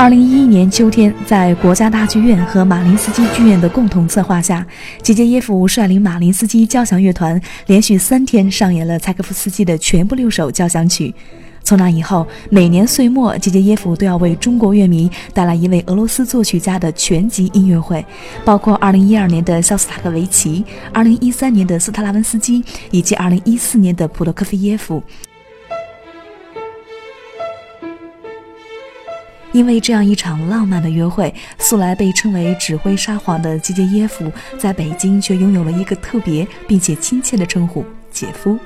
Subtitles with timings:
[0.00, 4.66] 二零一一年秋天，在国家大剧院和马林斯基剧院的共同策划下，
[5.02, 11.14] 杰杰耶夫率领马林斯基交响乐团连续三天上演了柴可夫斯基的全部六首交响曲。
[11.62, 18.02] 从那以后，每年岁末，杰杰耶夫都要为中国乐迷带来一位俄罗斯作曲家的全集音乐会，
[18.42, 20.64] 包括二零一二年的肖斯塔科维奇、
[20.94, 25.02] 二零一三年的斯特拉文斯基以及二零一四年的普罗科菲耶夫。
[29.52, 38.58] 因为这样一场浪漫的约会，素来被称为“指挥沙皇”的吉杰耶夫，在北京却拥有了一个特别并且亲切的称呼——姐夫。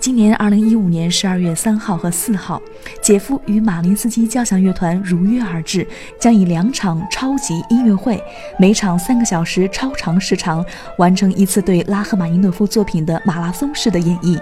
[0.00, 2.60] 今年二零一五年十二月三号和四号，
[3.02, 5.86] 姐夫与马林斯基交响乐团如约而至，
[6.18, 8.22] 将以两场超级音乐会，
[8.58, 10.64] 每场三个小时超长时长，
[10.98, 14.38] 完成一次对拉赫玛尼诺夫作品的马拉松式的演绎。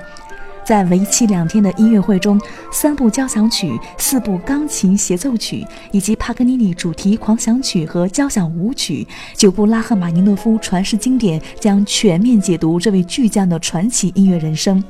[0.65, 2.41] 在为期两天的音乐会中，
[2.71, 14.83] 三部交响曲、四部钢琴协奏曲，以及帕格尼尼主题狂想曲和交响舞曲，九部拉赫玛尼诺夫传世经典，将全面解读这位巨匠的传奇音乐人生。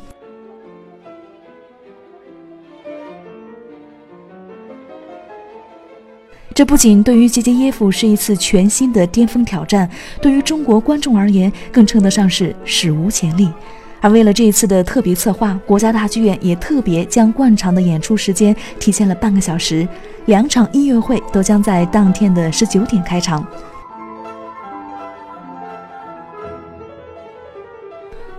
[6.55, 9.89] 这不仅对于杰杰耶夫是一次全新的巅峰挑战，
[10.21, 13.49] 对于中国观众而言，更称得上是史无前例。
[14.03, 19.87] 而为了这一次的特别策划，国家大剧院也特别将惯常的演出时间提前了半个小时，
[20.27, 23.47] 两场音乐会都将在当天的十九点开场。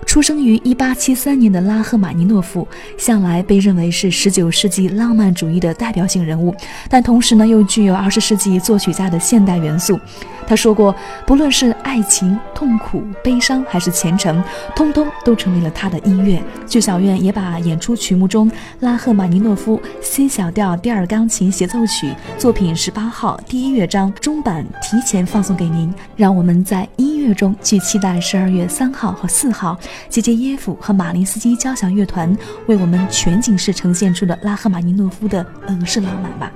[0.05, 6.53] 出生于1873年的拉赫玛尼诺夫，向来被认为是19世纪浪漫主义的代表性人物，
[6.87, 9.99] 但同时呢，又具有20世纪作曲家的现代元素。
[10.47, 14.43] 他说过，不论是爱情、痛苦、悲伤，还是虔诚，
[14.75, 16.41] 通通都成为了他的音乐。
[16.67, 29.77] 剧小院也把演出曲目中拉赫玛尼诺夫 C 小调第二钢琴协奏曲作品十八号第一乐章中版提前放送给您，让我们在音乐中去期待十二月三号和四号
[30.09, 32.35] 杰杰耶夫和马林斯基交响乐团
[32.67, 36.51] 为我们全景式呈现出的拉赫玛尼诺夫的俄式浪漫吧。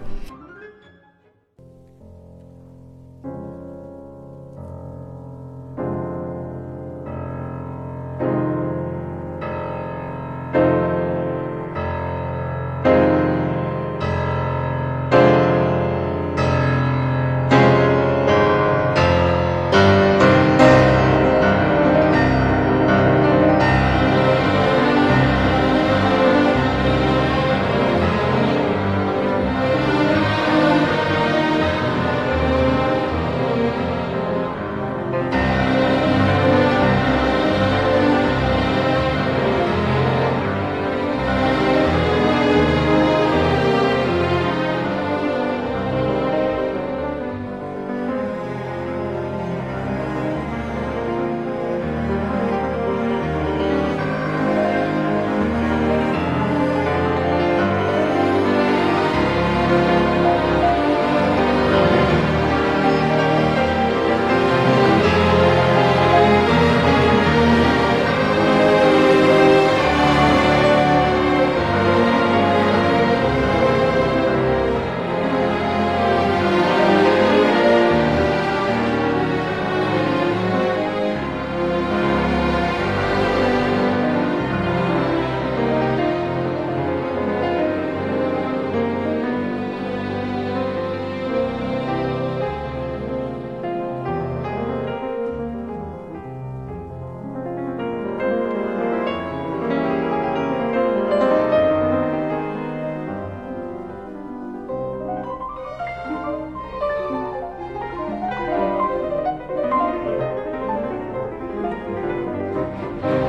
[112.77, 113.26] Música